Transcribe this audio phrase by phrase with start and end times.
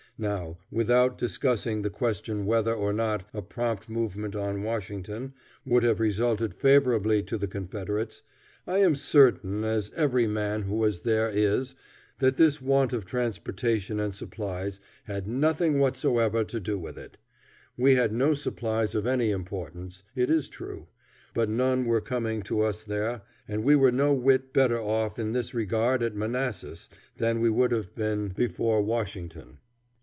[0.17, 5.33] Now, without discussing the question whether or not a prompt movement on Washington
[5.65, 8.21] would have resulted favorably to the Confederates,
[8.67, 11.73] I am certain, as every man who was there is,
[12.19, 17.17] that this want of transportation and supplies had nothing whatever to do with it.
[17.75, 20.85] We had no supplies of any importance, it is true,
[21.33, 25.31] but none were coming to us there, and we were no whit better off in
[25.31, 29.57] this regard at Manassas than we would have been before Washington.